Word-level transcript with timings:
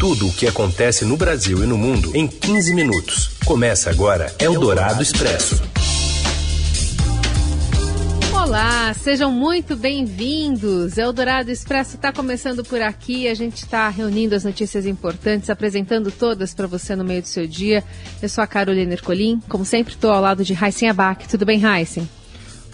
Tudo 0.00 0.28
o 0.28 0.32
que 0.32 0.46
acontece 0.46 1.04
no 1.04 1.14
Brasil 1.14 1.62
e 1.62 1.66
no 1.66 1.76
mundo 1.76 2.16
em 2.16 2.26
15 2.26 2.72
minutos. 2.72 3.36
Começa 3.44 3.90
agora 3.90 4.34
Eldorado 4.38 5.02
Expresso. 5.02 5.62
Olá, 8.32 8.94
sejam 8.94 9.30
muito 9.30 9.76
bem-vindos. 9.76 10.96
Eldorado 10.96 11.50
Expresso 11.50 11.96
está 11.96 12.14
começando 12.14 12.64
por 12.64 12.80
aqui. 12.80 13.28
A 13.28 13.34
gente 13.34 13.56
está 13.56 13.90
reunindo 13.90 14.34
as 14.34 14.42
notícias 14.42 14.86
importantes, 14.86 15.50
apresentando 15.50 16.10
todas 16.10 16.54
para 16.54 16.66
você 16.66 16.96
no 16.96 17.04
meio 17.04 17.20
do 17.20 17.28
seu 17.28 17.46
dia. 17.46 17.84
Eu 18.22 18.28
sou 18.30 18.42
a 18.42 18.46
Carolina 18.46 18.94
Ercolim. 18.94 19.38
Como 19.50 19.66
sempre, 19.66 19.92
estou 19.92 20.12
ao 20.12 20.22
lado 20.22 20.42
de 20.42 20.54
Heisen 20.54 20.88
Abac. 20.88 21.28
Tudo 21.28 21.44
bem, 21.44 21.60
Heisen? 21.62 22.08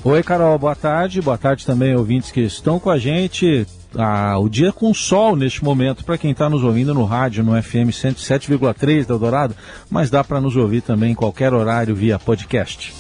Oi, 0.05 0.23
Carol. 0.23 0.57
Boa 0.61 0.77
tarde. 0.77 1.21
Boa 1.21 1.37
tarde 1.37 1.67
também, 1.67 1.97
ouvintes 1.97 2.31
que 2.31 2.43
estão 2.43 2.79
com 2.79 2.89
a 2.89 3.01
gente 3.01 3.67
ah, 3.99 4.39
o 4.39 4.49
dia 4.49 4.73
com 4.73 4.93
sol 4.93 5.37
neste 5.37 5.65
momento, 5.65 6.05
para 6.05 6.19
quem 6.19 6.31
está 6.31 6.49
nos 6.49 6.63
ouvindo 6.63 6.95
no 6.95 7.05
rádio, 7.05 7.45
no 7.45 7.61
FM 7.61 7.91
107,3 7.91 9.07
da 9.07 9.15
Eldorado, 9.15 9.57
mas 9.91 10.11
dá 10.11 10.23
para 10.23 10.41
nos 10.41 10.57
ouvir 10.57 10.83
também 10.83 11.13
em 11.13 11.15
qualquer 11.15 11.53
horário 11.53 11.95
via 11.95 12.19
podcast. 12.19 12.93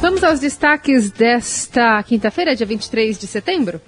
Vamos 0.00 0.22
aos 0.22 0.40
destaques 0.40 1.10
desta 1.10 2.02
quinta-feira, 2.02 2.54
dia 2.54 2.66
23 2.66 3.18
de 3.18 3.26
setembro? 3.26 3.80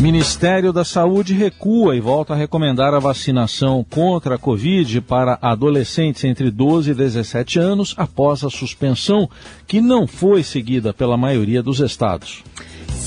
Ministério 0.00 0.72
da 0.72 0.84
Saúde 0.84 1.34
recua 1.34 1.96
e 1.96 2.00
volta 2.00 2.32
a 2.32 2.36
recomendar 2.36 2.94
a 2.94 3.00
vacinação 3.00 3.84
contra 3.90 4.36
a 4.36 4.38
Covid 4.38 5.00
para 5.00 5.36
adolescentes 5.42 6.22
entre 6.22 6.52
12 6.52 6.92
e 6.92 6.94
17 6.94 7.58
anos 7.58 7.94
após 7.96 8.44
a 8.44 8.50
suspensão, 8.50 9.28
que 9.66 9.80
não 9.80 10.06
foi 10.06 10.44
seguida 10.44 10.94
pela 10.94 11.16
maioria 11.16 11.60
dos 11.64 11.80
estados. 11.80 12.44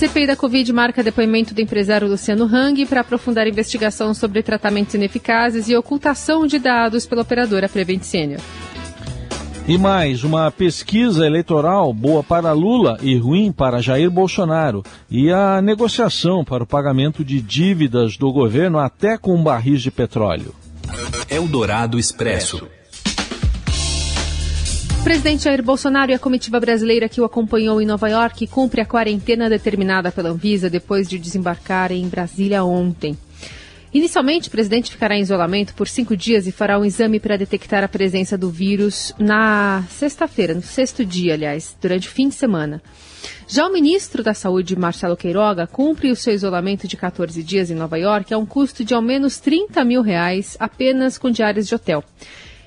CPI 0.02 0.26
da 0.26 0.36
Covid 0.36 0.74
marca 0.74 1.04
depoimento 1.04 1.54
do 1.54 1.62
empresário 1.62 2.08
Luciano 2.08 2.46
Hang 2.46 2.88
para 2.88 3.02
aprofundar 3.02 3.46
a 3.46 3.50
investigação 3.50 4.16
sobre 4.16 4.42
tratamentos 4.42 4.96
ineficazes 4.96 5.70
e 5.70 5.76
ocultação 5.76 6.48
de 6.48 6.58
dados 6.58 7.06
pela 7.06 7.22
operadora 7.22 7.70
Prevent 7.70 8.02
Senior. 8.02 8.42
E 9.68 9.78
mais, 9.78 10.24
uma 10.24 10.50
pesquisa 10.50 11.24
eleitoral 11.24 11.94
boa 11.94 12.24
para 12.24 12.52
Lula 12.52 12.98
e 13.00 13.16
ruim 13.16 13.52
para 13.52 13.80
Jair 13.80 14.10
Bolsonaro. 14.10 14.82
E 15.08 15.32
a 15.32 15.62
negociação 15.62 16.44
para 16.44 16.64
o 16.64 16.68
pagamento 16.68 17.24
de 17.24 17.40
dívidas 17.40 18.18
do 18.18 18.34
governo 18.34 18.80
até 18.80 19.20
com 19.20 19.44
barris 19.44 19.84
de 19.84 19.92
petróleo. 19.92 20.56
Eldorado 21.30 22.00
Expresso. 22.00 22.68
Presidente 25.12 25.44
Jair 25.44 25.62
Bolsonaro 25.62 26.10
e 26.10 26.14
a 26.14 26.20
comitiva 26.20 26.58
brasileira 26.58 27.10
que 27.10 27.20
o 27.20 27.26
acompanhou 27.26 27.82
em 27.82 27.86
Nova 27.86 28.08
York 28.08 28.48
cumpre 28.48 28.80
a 28.80 28.86
quarentena 28.86 29.50
determinada 29.50 30.10
pela 30.10 30.30
Anvisa 30.30 30.70
depois 30.70 31.06
de 31.06 31.20
desembarcar 31.20 31.92
em 31.92 32.08
Brasília 32.08 32.64
ontem. 32.64 33.18
Inicialmente, 33.94 34.48
o 34.48 34.52
presidente 34.52 34.90
ficará 34.90 35.18
em 35.18 35.22
isolamento 35.22 35.74
por 35.74 35.90
cinco 35.90 36.16
dias 36.16 36.48
e 36.48 36.52
fará 36.54 36.80
um 36.80 36.86
exame 36.86 37.20
para 37.20 37.38
detectar 37.38 37.84
a 37.84 37.90
presença 37.90 38.38
do 38.38 38.50
vírus 38.50 39.14
na 39.20 39.84
sexta-feira, 39.90 40.54
no 40.54 40.62
sexto 40.62 41.04
dia, 41.04 41.34
aliás, 41.34 41.76
durante 41.82 42.08
o 42.08 42.12
fim 42.12 42.30
de 42.30 42.36
semana. 42.36 42.82
Já 43.50 43.68
o 43.68 43.74
ministro 43.74 44.24
da 44.24 44.34
Saúde, 44.34 44.80
Marcelo 44.80 45.18
Queiroga, 45.18 45.68
cumpre 45.68 46.10
o 46.10 46.16
seu 46.16 46.34
isolamento 46.34 46.88
de 46.88 46.96
14 46.96 47.44
dias 47.44 47.70
em 47.70 47.76
Nova 47.76 48.00
York 48.00 48.34
a 48.34 48.38
um 48.38 48.46
custo 48.46 48.86
de 48.86 48.94
ao 48.94 49.02
menos 49.02 49.42
30 49.42 49.84
mil 49.84 50.02
reais 50.02 50.56
apenas 50.58 51.18
com 51.18 51.30
diárias 51.30 51.68
de 51.68 51.76
hotel. 51.76 52.02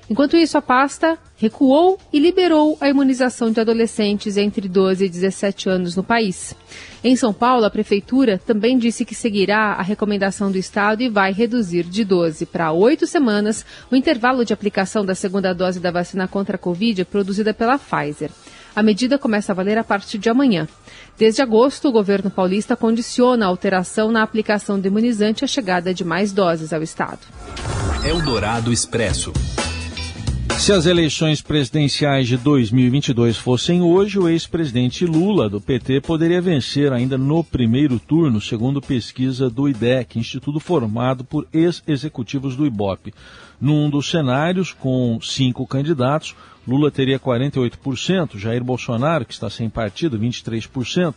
Enquanto 0.09 0.37
isso, 0.37 0.57
a 0.57 0.61
pasta 0.61 1.17
recuou 1.37 1.99
e 2.13 2.19
liberou 2.19 2.77
a 2.79 2.87
imunização 2.87 3.51
de 3.51 3.59
adolescentes 3.59 4.37
entre 4.37 4.69
12 4.69 5.05
e 5.05 5.09
17 5.09 5.67
anos 5.67 5.95
no 5.95 6.03
país. 6.03 6.55
Em 7.03 7.15
São 7.15 7.33
Paulo, 7.33 7.65
a 7.65 7.71
prefeitura 7.71 8.39
também 8.45 8.77
disse 8.77 9.03
que 9.03 9.15
seguirá 9.15 9.73
a 9.73 9.81
recomendação 9.81 10.51
do 10.51 10.57
Estado 10.57 11.01
e 11.01 11.09
vai 11.09 11.33
reduzir 11.33 11.83
de 11.83 12.05
12 12.05 12.45
para 12.45 12.71
8 12.71 13.07
semanas 13.07 13.65
o 13.91 13.95
intervalo 13.95 14.45
de 14.45 14.53
aplicação 14.53 15.03
da 15.03 15.15
segunda 15.15 15.53
dose 15.53 15.79
da 15.79 15.91
vacina 15.91 16.27
contra 16.27 16.55
a 16.55 16.59
Covid 16.59 17.03
produzida 17.05 17.53
pela 17.53 17.79
Pfizer. 17.79 18.29
A 18.75 18.83
medida 18.83 19.17
começa 19.17 19.53
a 19.53 19.55
valer 19.55 19.77
a 19.77 19.83
partir 19.83 20.17
de 20.17 20.29
amanhã. 20.29 20.67
Desde 21.17 21.41
agosto, 21.41 21.87
o 21.87 21.91
governo 21.91 22.29
paulista 22.29 22.75
condiciona 22.75 23.45
a 23.45 23.49
alteração 23.49 24.11
na 24.11 24.21
aplicação 24.21 24.79
do 24.79 24.87
imunizante 24.87 25.45
à 25.45 25.47
chegada 25.47 25.93
de 25.93 26.03
mais 26.03 26.33
doses 26.33 26.73
ao 26.73 26.83
Estado. 26.83 27.21
Eldorado 28.05 28.71
Expresso. 28.73 29.31
Se 30.59 30.71
as 30.71 30.85
eleições 30.85 31.41
presidenciais 31.41 32.27
de 32.27 32.37
2022 32.37 33.37
fossem 33.37 33.81
hoje, 33.81 34.17
o 34.17 34.27
ex-presidente 34.27 35.05
Lula, 35.05 35.47
do 35.47 35.61
PT, 35.61 36.01
poderia 36.01 36.41
vencer 36.41 36.91
ainda 36.91 37.17
no 37.17 37.43
primeiro 37.43 37.99
turno, 37.99 38.41
segundo 38.41 38.81
pesquisa 38.81 39.49
do 39.49 39.69
IDEC, 39.69 40.17
instituto 40.17 40.59
formado 40.59 41.23
por 41.23 41.47
ex-executivos 41.53 42.55
do 42.55 42.65
IBOP. 42.65 43.13
Num 43.61 43.89
dos 43.89 44.09
cenários, 44.09 44.73
com 44.73 45.19
cinco 45.21 45.67
candidatos, 45.67 46.35
Lula 46.67 46.89
teria 46.89 47.19
48%, 47.19 48.37
Jair 48.37 48.63
Bolsonaro, 48.63 49.25
que 49.25 49.33
está 49.33 49.49
sem 49.49 49.69
partido, 49.69 50.17
23%, 50.17 51.13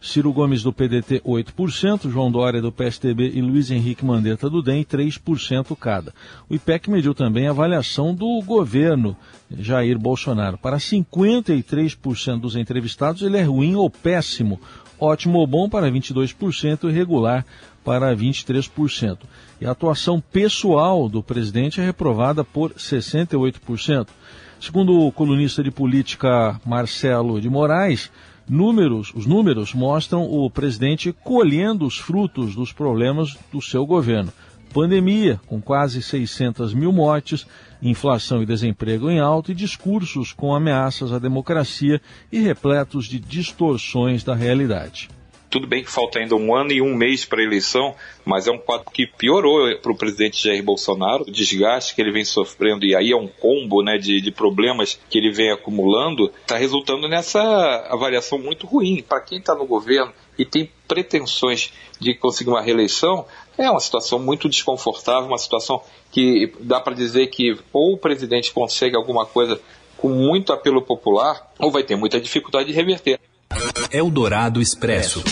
Ciro 0.00 0.32
Gomes 0.32 0.62
do 0.62 0.72
PDT 0.72 1.20
8%, 1.20 2.08
João 2.08 2.32
Dória 2.32 2.62
do 2.62 2.72
PSTB 2.72 3.32
e 3.34 3.42
Luiz 3.42 3.70
Henrique 3.70 4.04
Mandetta 4.04 4.48
do 4.48 4.62
DEM 4.62 4.82
3% 4.82 5.76
cada. 5.76 6.14
O 6.48 6.54
IPEC 6.54 6.88
mediu 6.90 7.14
também 7.14 7.46
a 7.46 7.50
avaliação 7.50 8.14
do 8.14 8.40
governo 8.42 9.14
Jair 9.50 9.98
Bolsonaro. 9.98 10.56
Para 10.56 10.78
53% 10.78 12.40
dos 12.40 12.56
entrevistados 12.56 13.20
ele 13.20 13.36
é 13.36 13.42
ruim 13.42 13.74
ou 13.74 13.90
péssimo, 13.90 14.58
ótimo 14.98 15.38
ou 15.38 15.46
bom 15.46 15.68
para 15.68 15.90
22% 15.90 16.88
e 16.88 16.92
regular 16.92 17.44
para 17.84 18.16
23%. 18.16 19.18
E 19.60 19.66
a 19.66 19.72
atuação 19.72 20.18
pessoal 20.18 21.10
do 21.10 21.22
presidente 21.22 21.80
é 21.80 21.84
reprovada 21.84 22.42
por 22.42 22.72
68%. 22.72 24.08
Segundo 24.60 25.06
o 25.06 25.12
colunista 25.12 25.62
de 25.62 25.70
política 25.70 26.60
Marcelo 26.66 27.40
de 27.40 27.48
Moraes, 27.48 28.10
números, 28.50 29.12
os 29.14 29.26
números 29.26 29.72
mostram 29.72 30.24
o 30.24 30.50
presidente 30.50 31.12
colhendo 31.12 31.86
os 31.86 31.96
frutos 31.96 32.54
dos 32.54 32.72
problemas 32.72 33.38
do 33.52 33.62
seu 33.62 33.86
governo. 33.86 34.32
Pandemia, 34.74 35.40
com 35.46 35.60
quase 35.60 36.02
600 36.02 36.74
mil 36.74 36.92
mortes, 36.92 37.46
inflação 37.80 38.42
e 38.42 38.46
desemprego 38.46 39.08
em 39.08 39.20
alto 39.20 39.52
e 39.52 39.54
discursos 39.54 40.32
com 40.32 40.54
ameaças 40.54 41.12
à 41.12 41.18
democracia 41.18 42.00
e 42.30 42.40
repletos 42.40 43.06
de 43.06 43.18
distorções 43.18 44.22
da 44.24 44.34
realidade. 44.34 45.08
Tudo 45.50 45.66
bem 45.66 45.82
que 45.82 45.90
falta 45.90 46.20
ainda 46.20 46.36
um 46.36 46.54
ano 46.54 46.70
e 46.70 46.80
um 46.80 46.94
mês 46.94 47.24
para 47.24 47.40
a 47.40 47.44
eleição, 47.44 47.96
mas 48.24 48.46
é 48.46 48.52
um 48.52 48.58
quadro 48.58 48.88
que 48.92 49.04
piorou 49.04 49.76
para 49.78 49.90
o 49.90 49.96
presidente 49.96 50.40
Jair 50.40 50.62
Bolsonaro. 50.62 51.24
O 51.24 51.30
desgaste 51.30 51.92
que 51.92 52.00
ele 52.00 52.12
vem 52.12 52.24
sofrendo, 52.24 52.84
e 52.84 52.94
aí 52.94 53.10
é 53.10 53.16
um 53.16 53.26
combo 53.26 53.82
né, 53.82 53.98
de, 53.98 54.20
de 54.20 54.30
problemas 54.30 54.98
que 55.10 55.18
ele 55.18 55.32
vem 55.32 55.50
acumulando, 55.50 56.32
está 56.40 56.56
resultando 56.56 57.08
nessa 57.08 57.42
avaliação 57.90 58.38
muito 58.38 58.64
ruim. 58.64 59.02
Para 59.02 59.20
quem 59.20 59.38
está 59.38 59.52
no 59.52 59.66
governo 59.66 60.12
e 60.38 60.44
tem 60.44 60.70
pretensões 60.86 61.72
de 61.98 62.14
conseguir 62.14 62.50
uma 62.50 62.62
reeleição, 62.62 63.26
é 63.58 63.68
uma 63.68 63.80
situação 63.80 64.20
muito 64.20 64.48
desconfortável, 64.48 65.26
uma 65.26 65.36
situação 65.36 65.82
que 66.12 66.52
dá 66.60 66.80
para 66.80 66.94
dizer 66.94 67.26
que 67.26 67.58
ou 67.72 67.94
o 67.94 67.98
presidente 67.98 68.52
consegue 68.52 68.94
alguma 68.94 69.26
coisa 69.26 69.60
com 69.96 70.08
muito 70.08 70.52
apelo 70.52 70.80
popular, 70.80 71.52
ou 71.58 71.72
vai 71.72 71.82
ter 71.82 71.96
muita 71.96 72.20
dificuldade 72.20 72.68
de 72.68 72.72
reverter. 72.72 73.18
Eldorado 73.92 74.62
Expresso. 74.62 75.22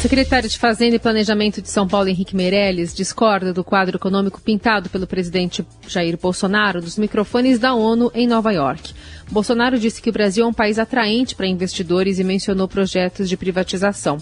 Secretário 0.00 0.48
de 0.48 0.58
Fazenda 0.58 0.94
e 0.94 1.00
Planejamento 1.00 1.60
de 1.60 1.68
São 1.68 1.88
Paulo, 1.88 2.08
Henrique 2.08 2.36
Meirelles, 2.36 2.94
discorda 2.94 3.52
do 3.52 3.64
quadro 3.64 3.96
econômico 3.96 4.40
pintado 4.40 4.88
pelo 4.88 5.06
presidente 5.06 5.66
Jair 5.88 6.16
Bolsonaro 6.16 6.80
dos 6.80 6.96
microfones 6.96 7.58
da 7.58 7.74
ONU 7.74 8.12
em 8.14 8.26
Nova 8.26 8.52
York. 8.52 8.94
Bolsonaro 9.30 9.78
disse 9.78 10.00
que 10.00 10.10
o 10.10 10.12
Brasil 10.12 10.44
é 10.44 10.48
um 10.48 10.52
país 10.52 10.78
atraente 10.78 11.34
para 11.34 11.46
investidores 11.46 12.18
e 12.18 12.24
mencionou 12.24 12.68
projetos 12.68 13.28
de 13.28 13.36
privatização. 13.36 14.18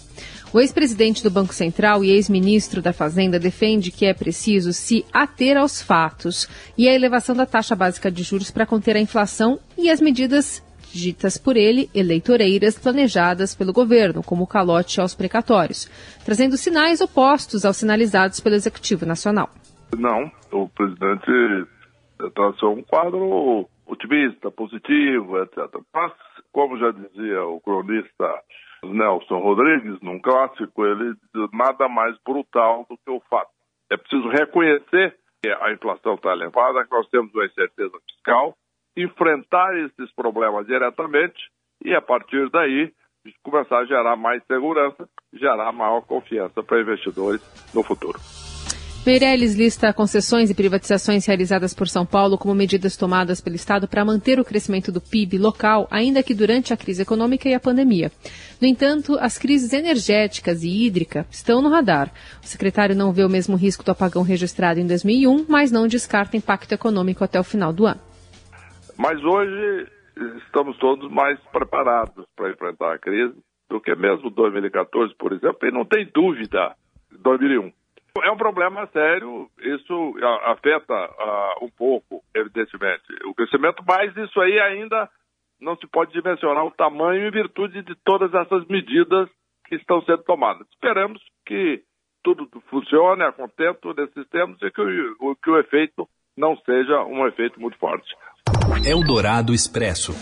O 0.53 0.61
ex-presidente 0.61 1.23
do 1.23 1.31
Banco 1.31 1.53
Central 1.53 2.05
e 2.05 2.11
ex-ministro 2.11 2.81
da 2.81 2.93
Fazenda 2.93 3.39
defende 3.41 3.91
que 3.91 4.07
é 4.07 4.15
preciso 4.15 4.73
se 4.73 5.05
ater 5.13 5.57
aos 5.57 5.83
fatos 5.83 6.48
e 6.78 6.89
a 6.89 6.95
elevação 6.95 7.34
da 7.34 7.45
taxa 7.45 7.75
básica 7.75 8.10
de 8.10 8.22
juros 8.22 8.51
para 8.51 8.65
conter 8.65 8.97
a 8.97 9.01
inflação 9.01 9.59
e 9.77 9.91
as 9.91 10.01
medidas 10.01 10.63
ditas 10.95 11.37
por 11.37 11.57
ele 11.57 11.91
eleitoreiras 11.95 12.79
planejadas 12.79 13.55
pelo 13.55 13.73
governo, 13.73 14.23
como 14.23 14.47
calote 14.47 15.01
aos 15.01 15.15
precatórios, 15.15 15.87
trazendo 16.25 16.57
sinais 16.57 17.01
opostos 17.01 17.65
aos 17.65 17.77
sinalizados 17.77 18.41
pelo 18.41 18.55
Executivo 18.55 19.05
Nacional. 19.05 19.51
Não, 19.99 20.31
o 20.53 20.69
presidente 20.69 21.67
traçou 22.35 22.75
um 22.75 22.83
quadro 22.83 23.69
otimista, 23.87 24.51
positivo, 24.51 25.43
etc. 25.43 25.59
Mas, 25.93 26.13
como 26.53 26.79
já 26.79 26.91
dizia 26.91 27.45
o 27.45 27.61
cronista 27.61 28.43
Nelson 28.85 29.39
Rodrigues, 29.39 30.01
num 30.01 30.21
clássico, 30.21 30.85
ele 30.85 31.15
nada 31.53 31.89
mais 31.89 32.17
brutal 32.25 32.87
do 32.89 32.97
que 32.97 33.11
o 33.11 33.21
fato. 33.29 33.51
É 33.91 33.97
preciso 33.97 34.29
reconhecer 34.29 35.17
que 35.43 35.51
a 35.51 35.73
inflação 35.73 36.15
está 36.15 36.33
elevada, 36.33 36.85
que 36.85 36.91
nós 36.91 37.09
temos 37.09 37.33
uma 37.35 37.45
incerteza 37.45 37.97
fiscal, 38.11 38.57
enfrentar 38.97 39.77
esses 39.79 40.13
problemas 40.15 40.67
diretamente 40.67 41.39
e, 41.85 41.95
a 41.95 42.01
partir 42.01 42.49
daí, 42.51 42.93
começar 43.43 43.79
a 43.79 43.87
gerar 43.87 44.17
mais 44.17 44.43
segurança, 44.47 45.09
gerar 45.33 45.73
maior 45.73 46.03
confiança 46.03 46.63
para 46.63 46.81
investidores 46.81 47.41
no 47.75 47.83
futuro. 47.83 48.19
Meirelles 49.07 49.55
lista 49.55 49.93
concessões 49.93 50.49
e 50.49 50.55
privatizações 50.55 51.27
realizadas 51.27 51.75
por 51.75 51.87
São 51.87 52.07
Paulo 52.07 52.39
como 52.39 52.55
medidas 52.55 52.97
tomadas 52.97 53.39
pelo 53.39 53.55
Estado 53.55 53.87
para 53.87 54.03
manter 54.03 54.41
o 54.41 54.45
crescimento 54.45 54.91
do 54.91 54.99
PIB 54.99 55.37
local, 55.37 55.87
ainda 55.91 56.23
que 56.23 56.33
durante 56.33 56.73
a 56.73 56.77
crise 56.77 57.03
econômica 57.03 57.47
e 57.47 57.53
a 57.53 57.61
pandemia. 57.61 58.11
No 58.59 58.67
entanto, 58.67 59.19
as 59.21 59.37
crises 59.37 59.75
energéticas 59.75 60.63
e 60.63 60.87
hídrica 60.87 61.27
estão 61.31 61.61
no 61.61 61.69
radar. 61.69 62.11
O 62.43 62.47
secretário 62.47 62.97
não 62.97 63.13
vê 63.13 63.23
o 63.23 63.29
mesmo 63.29 63.57
risco 63.57 63.85
do 63.85 63.91
apagão 63.91 64.23
registrado 64.23 64.81
em 64.81 64.87
2001, 64.87 65.45
mas 65.51 65.71
não 65.71 65.87
descarta 65.87 66.39
impacto 66.39 66.73
econômico 66.73 67.23
até 67.23 67.39
o 67.39 67.45
final 67.45 67.75
do 67.75 67.85
ano. 67.85 68.14
Mas 68.99 69.23
hoje 69.23 69.89
estamos 70.47 70.77
todos 70.79 71.11
mais 71.11 71.39
preparados 71.53 72.27
para 72.37 72.51
enfrentar 72.51 72.95
a 72.95 72.99
crise 72.99 73.35
do 73.69 73.81
que 73.81 73.95
mesmo 73.95 74.31
2014, 74.31 75.15
por 75.17 75.33
exemplo, 75.33 75.69
e 75.69 75.73
não 75.73 75.85
tem 75.85 76.09
dúvida 76.15 76.75
2001. 77.11 77.73
É 78.23 78.31
um 78.31 78.37
problema 78.37 78.87
sério, 78.93 79.51
isso 79.61 80.15
afeta 80.45 80.95
uh, 80.95 81.65
um 81.65 81.71
pouco, 81.71 82.23
evidentemente, 82.33 83.03
o 83.25 83.35
crescimento, 83.35 83.83
mas 83.87 84.17
isso 84.17 84.41
aí 84.41 84.61
ainda 84.61 85.09
não 85.61 85.77
se 85.77 85.87
pode 85.89 86.13
dimensionar 86.13 86.65
o 86.65 86.71
tamanho 86.71 87.27
em 87.27 87.31
virtude 87.31 87.83
de 87.83 87.95
todas 88.05 88.33
essas 88.33 88.65
medidas 88.69 89.29
que 89.67 89.75
estão 89.75 90.01
sendo 90.03 90.23
tomadas. 90.23 90.69
Esperamos 90.69 91.21
que 91.45 91.83
tudo 92.23 92.49
funcione 92.69 93.25
a 93.25 93.33
contento 93.33 93.93
desses 93.95 94.29
termos 94.29 94.61
e 94.63 94.71
que 94.71 94.81
o, 95.19 95.35
que 95.37 95.51
o 95.51 95.59
efeito 95.59 96.09
não 96.37 96.57
seja 96.59 97.03
um 97.05 97.27
efeito 97.27 97.61
muito 97.61 97.79
forte. 97.79 98.15
Eldorado 98.84 99.55
Expresso. 99.55 100.15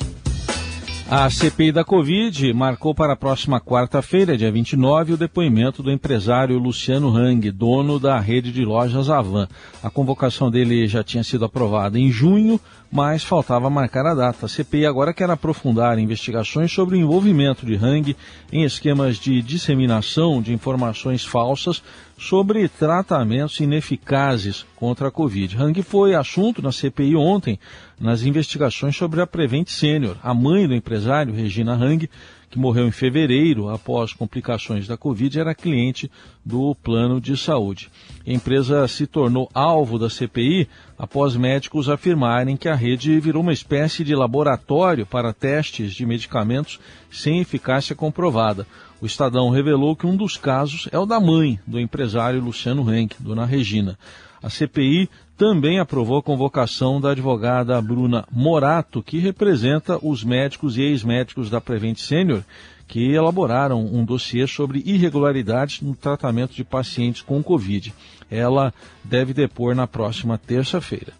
A 1.10 1.28
CPI 1.28 1.72
da 1.72 1.84
Covid 1.84 2.54
marcou 2.54 2.94
para 2.94 3.12
a 3.12 3.16
próxima 3.16 3.60
quarta-feira, 3.60 4.36
dia 4.36 4.50
29, 4.50 5.12
o 5.12 5.16
depoimento 5.16 5.82
do 5.82 5.90
empresário 5.90 6.58
Luciano 6.58 7.14
Hang, 7.14 7.50
dono 7.50 7.98
da 8.00 8.18
rede 8.18 8.50
de 8.50 8.64
lojas 8.64 9.10
Avan. 9.10 9.46
A 9.82 9.90
convocação 9.90 10.50
dele 10.50 10.88
já 10.88 11.04
tinha 11.04 11.22
sido 11.22 11.44
aprovada 11.44 11.98
em 11.98 12.10
junho, 12.10 12.58
mas 12.92 13.24
faltava 13.24 13.70
marcar 13.70 14.04
a 14.04 14.14
data. 14.14 14.44
A 14.44 14.48
CPI 14.48 14.84
agora 14.84 15.14
quer 15.14 15.30
aprofundar 15.30 15.98
investigações 15.98 16.70
sobre 16.70 16.94
o 16.94 16.98
envolvimento 16.98 17.64
de 17.64 17.74
Hang 17.74 18.14
em 18.52 18.64
esquemas 18.64 19.16
de 19.16 19.40
disseminação 19.40 20.42
de 20.42 20.52
informações 20.52 21.24
falsas 21.24 21.82
sobre 22.18 22.68
tratamentos 22.68 23.58
ineficazes 23.60 24.66
contra 24.76 25.08
a 25.08 25.10
Covid. 25.10 25.56
Hang 25.56 25.82
foi 25.82 26.14
assunto 26.14 26.60
na 26.60 26.70
CPI 26.70 27.16
ontem 27.16 27.58
nas 27.98 28.24
investigações 28.24 28.94
sobre 28.94 29.22
a 29.22 29.26
Prevent 29.26 29.68
Senior. 29.68 30.18
A 30.22 30.34
mãe 30.34 30.68
do 30.68 30.74
empresário, 30.74 31.34
Regina 31.34 31.72
Hang, 31.72 32.10
que 32.52 32.58
morreu 32.58 32.86
em 32.86 32.90
fevereiro 32.90 33.70
após 33.70 34.12
complicações 34.12 34.86
da 34.86 34.94
Covid, 34.94 35.40
era 35.40 35.54
cliente 35.54 36.10
do 36.44 36.74
plano 36.74 37.18
de 37.18 37.34
saúde. 37.34 37.90
A 38.26 38.30
empresa 38.30 38.86
se 38.86 39.06
tornou 39.06 39.48
alvo 39.54 39.98
da 39.98 40.10
CPI 40.10 40.68
após 40.98 41.34
médicos 41.34 41.88
afirmarem 41.88 42.58
que 42.58 42.68
a 42.68 42.74
rede 42.74 43.18
virou 43.18 43.42
uma 43.42 43.54
espécie 43.54 44.04
de 44.04 44.14
laboratório 44.14 45.06
para 45.06 45.32
testes 45.32 45.94
de 45.94 46.04
medicamentos 46.04 46.78
sem 47.10 47.40
eficácia 47.40 47.96
comprovada. 47.96 48.66
O 49.00 49.06
Estadão 49.06 49.48
revelou 49.48 49.96
que 49.96 50.06
um 50.06 50.14
dos 50.14 50.36
casos 50.36 50.90
é 50.92 50.98
o 50.98 51.06
da 51.06 51.18
mãe 51.18 51.58
do 51.66 51.80
empresário 51.80 52.38
Luciano 52.38 52.94
Henck, 52.94 53.16
dona 53.18 53.46
Regina. 53.46 53.98
A 54.42 54.50
CPI 54.50 55.08
também 55.42 55.80
aprovou 55.80 56.18
a 56.18 56.22
convocação 56.22 57.00
da 57.00 57.10
advogada 57.10 57.82
Bruna 57.82 58.24
Morato, 58.30 59.02
que 59.02 59.18
representa 59.18 59.98
os 60.00 60.22
médicos 60.22 60.78
e 60.78 60.82
ex-médicos 60.82 61.50
da 61.50 61.60
Prevent 61.60 61.98
Senior, 61.98 62.44
que 62.86 63.12
elaboraram 63.12 63.84
um 63.84 64.04
dossiê 64.04 64.46
sobre 64.46 64.84
irregularidades 64.86 65.80
no 65.80 65.96
tratamento 65.96 66.54
de 66.54 66.62
pacientes 66.62 67.22
com 67.22 67.42
Covid. 67.42 67.92
Ela 68.30 68.72
deve 69.02 69.34
depor 69.34 69.74
na 69.74 69.84
próxima 69.84 70.38
terça-feira. 70.38 71.12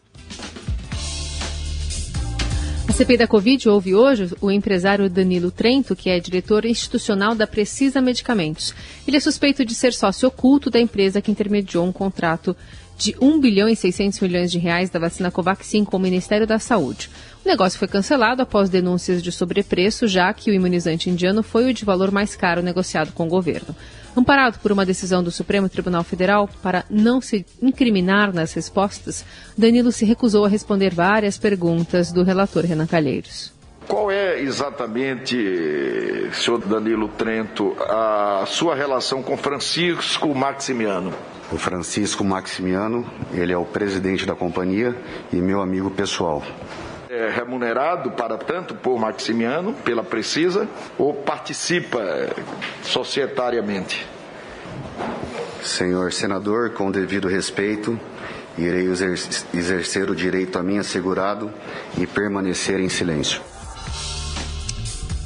A 2.89 2.93
CPI 2.93 3.17
da 3.17 3.27
Covid 3.27 3.69
ouve 3.71 3.95
hoje 3.95 4.33
o 4.41 4.51
empresário 4.51 5.09
Danilo 5.09 5.51
Trento, 5.51 5.97
que 5.97 6.11
é 6.11 6.21
diretor 6.21 6.65
institucional 6.65 7.35
da 7.35 7.47
Precisa 7.47 8.01
Medicamentos. 8.01 8.75
Ele 9.09 9.17
é 9.17 9.21
suspeito 9.21 9.65
de 9.65 9.75
ser 9.75 9.93
sócio 9.95 10.29
oculto 10.29 10.69
da 10.69 10.79
empresa 10.79 11.23
que 11.23 11.31
intermediou 11.31 11.87
um 11.87 11.93
contrato 11.93 12.55
de 13.03 13.17
1 13.21 13.41
bilhão 13.41 13.69
e 13.69 13.75
600 13.75 14.21
milhões 14.21 14.53
de 14.53 14.61
reais 14.61 14.89
da 14.89 15.01
vacina 15.01 15.29
Covaxin 15.29 15.85
com 15.85 15.97
o 15.97 16.01
Ministério 16.01 16.47
da 16.47 16.61
Saúde. 16.61 17.11
O 17.45 17.49
negócio 17.49 17.77
foi 17.77 17.89
cancelado 17.89 18.43
após 18.43 18.71
denúncias 18.71 19.21
de 19.21 19.33
sobrepreço, 19.33 20.07
já 20.07 20.33
que 20.33 20.53
o 20.53 20.55
imunizante 20.55 21.11
indiano 21.11 21.43
foi 21.43 21.69
o 21.69 21.75
de 21.75 21.85
valor 21.85 22.13
mais 22.13 22.37
caro 22.37 22.63
negociado 22.63 23.11
com 23.13 23.27
o 23.27 23.29
governo. 23.29 23.75
Amparado 24.17 24.61
por 24.61 24.71
uma 24.71 24.87
decisão 24.87 25.21
do 25.21 25.33
Supremo 25.33 25.69
Tribunal 25.69 26.05
Federal 26.05 26.49
para 26.63 26.85
não 26.89 27.21
se 27.21 27.45
incriminar 27.61 28.33
nas 28.33 28.53
respostas, 28.53 29.25
Danilo 29.59 29.91
se 29.91 30.05
recusou 30.05 30.45
a 30.45 30.49
responder 30.49 30.95
várias 30.95 31.37
perguntas 31.37 32.13
do 32.13 32.23
relator 32.23 32.65
Renan 32.65 32.87
Calheiros. 32.87 33.53
Qual 33.89 34.13
é 34.13 34.41
exatamente, 34.41 36.31
senhor 36.33 36.61
Danilo 36.61 37.09
Trento, 37.09 37.75
a 37.81 38.45
sua 38.47 38.77
relação 38.77 39.25
com 39.25 39.37
Francisco 39.37 40.33
Maximiano? 40.33 41.13
O 41.53 41.59
Francisco 41.59 42.25
Maximiano, 42.25 43.07
ele 43.31 43.53
é 43.53 43.57
o 43.57 43.65
presidente 43.65 44.25
da 44.25 44.35
companhia 44.35 44.97
e 45.31 45.37
meu 45.37 45.61
amigo 45.61 45.91
pessoal. 45.91 46.43
É 47.11 47.29
remunerado 47.29 48.11
para 48.13 48.39
tanto 48.39 48.75
por 48.75 48.99
Maximiano, 48.99 49.75
pela 49.75 50.03
Precisa, 50.03 50.67
ou 50.97 51.13
participa 51.13 52.01
societariamente? 52.83 54.07
Senhor 55.63 56.11
senador, 56.11 56.71
com 56.71 56.91
devido 56.91 57.29
respeito, 57.29 58.01
irei 58.57 58.89
exercer 59.53 60.09
o 60.09 60.17
direito 60.17 60.59
a 60.59 60.63
mim 60.63 60.79
assegurado 60.79 61.53
e 61.99 62.07
permanecer 62.07 62.81
em 62.81 62.89
silêncio. 62.89 63.43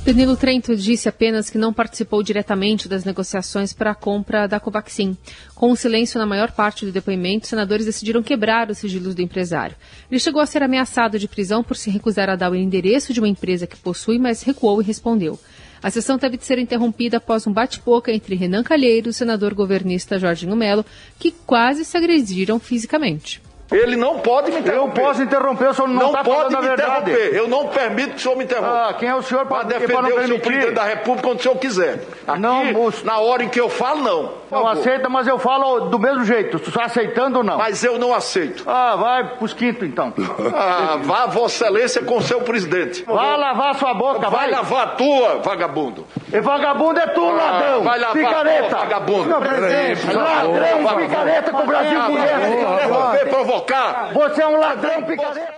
Danilo 0.07 0.37
Trento 0.37 0.77
disse 0.77 1.09
apenas 1.09 1.51
que 1.51 1.59
não 1.59 1.73
participou 1.73 2.23
diretamente 2.23 2.89
das 2.89 3.05
negociações 3.05 3.73
para 3.73 3.91
a 3.91 3.95
compra 3.95 4.47
da 4.47 4.61
Covaxin. 4.61 5.17
Com 5.53 5.73
o 5.73 5.77
silêncio 5.77 6.17
na 6.17 6.25
maior 6.25 6.53
parte 6.53 6.87
do 6.87 6.93
depoimento, 6.93 7.49
senadores 7.49 7.87
decidiram 7.87 8.23
quebrar 8.23 8.71
os 8.71 8.79
sigilos 8.79 9.17
do 9.17 9.21
empresário. 9.21 9.75
Ele 10.09 10.21
chegou 10.21 10.41
a 10.41 10.47
ser 10.47 10.63
ameaçado 10.63 11.19
de 11.19 11.27
prisão 11.27 11.65
por 11.65 11.77
se 11.77 11.91
recusar 11.91 12.31
a 12.31 12.37
dar 12.37 12.53
o 12.53 12.55
endereço 12.55 13.13
de 13.13 13.19
uma 13.19 13.29
empresa 13.29 13.67
que 13.67 13.77
possui, 13.77 14.17
mas 14.17 14.43
recuou 14.43 14.81
e 14.81 14.85
respondeu. 14.85 15.41
A 15.83 15.91
sessão 15.91 16.17
teve 16.17 16.37
de 16.37 16.45
ser 16.45 16.61
interrompida 16.61 17.17
após 17.17 17.45
um 17.45 17.53
bate-boca 17.53 18.13
entre 18.13 18.37
Renan 18.37 18.63
Calheiro 18.63 19.09
e 19.09 19.11
o 19.11 19.13
senador 19.13 19.55
governista 19.55 20.21
Jorginho 20.21 20.55
Melo, 20.55 20.87
que 21.19 21.33
quase 21.33 21.85
se 21.85 21.97
agrediram 21.97 22.61
fisicamente. 22.61 23.43
Ele 23.71 23.97
não 23.97 24.21
pode 24.21 24.53
me 24.53 24.61
interromper. 24.61 25.01
Eu 25.01 25.05
posso 25.07 25.23
interromper, 25.23 25.69
o 25.69 25.75
senhor 25.75 25.89
não, 25.89 25.95
não 25.97 26.07
está 26.11 26.23
pode 26.25 26.55
me 26.55 26.63
verdade. 26.63 27.11
interromper. 27.11 27.37
Eu 27.37 27.49
não 27.49 27.67
permito 27.69 28.11
que 28.11 28.17
o 28.17 28.21
senhor 28.21 28.37
me 28.37 28.45
interrompa. 28.45 28.89
Ah, 28.89 28.95
quem 28.95 29.09
é 29.09 29.15
o 29.15 29.23
senhor 29.23 29.47
para 29.47 29.65
defender 29.65 29.93
para 29.93 30.07
o 30.07 30.27
senhor 30.27 30.41
presidente 30.41 30.75
da 30.75 30.85
República 30.85 31.29
quando 31.29 31.41
o 31.41 31.43
senhor 31.43 31.57
quiser. 31.57 32.05
Aqui, 32.29 32.41
não, 32.41 32.65
moço. 32.73 33.05
na 33.05 33.19
hora 33.19 33.43
em 33.43 33.49
que 33.49 33.61
eu 33.61 33.69
falo, 33.69 34.03
não. 34.03 34.33
Não 34.51 34.69
aceita, 34.69 35.09
mas 35.09 35.27
eu 35.27 35.39
falo 35.39 35.89
do 35.89 35.99
mesmo 35.99 36.25
jeito. 36.25 36.61
Tu 36.61 36.69
está 36.69 36.85
aceitando 36.85 37.39
ou 37.39 37.45
não? 37.45 37.59
Mas 37.59 37.83
eu 37.83 37.99
não 37.99 38.15
aceito. 38.15 38.63
Ah, 38.67 38.95
vai 38.97 39.37
pros 39.37 39.53
quinto 39.53 39.85
então. 39.85 40.13
Ah, 40.57 40.99
vá 41.03 41.27
Vossa 41.27 41.65
Excelência 41.65 42.03
com 42.03 42.19
o 42.19 42.23
seu 42.23 42.41
presidente. 42.41 43.03
Vai 43.05 43.37
lavar 43.37 43.75
sua 43.75 43.93
boca, 43.95 44.31
vai. 44.31 44.47
Vai 44.47 44.51
lavar 44.51 44.83
a 44.85 44.91
tua, 44.91 45.39
vagabundo. 45.39 46.07
E 46.33 46.41
vagabundo 46.41 47.01
é 47.01 47.07
tu, 47.09 47.29
ah, 47.29 47.33
ladrão. 47.33 47.83
Vai 47.83 47.99
lavar 47.99 48.15
picareta. 48.15 48.69
Tua, 48.69 48.79
vagabundo. 48.79 49.29
Não, 49.29 49.41
presidente. 49.41 50.13
Ladrão, 50.13 50.97
picareta 50.97 51.51
que 51.53 51.63
o 51.63 51.67
Brasil 51.67 52.01
conhece. 52.07 53.56
Provocar. 53.57 54.13
Você 54.13 54.43
é 54.43 54.49
um 54.49 54.59
ladrão, 54.59 55.03
picareta. 55.05 55.55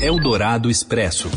Eldorado 0.00 0.70
Expresso. 0.70 1.30